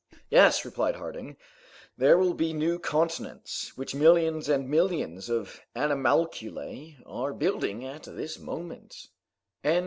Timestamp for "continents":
2.79-3.77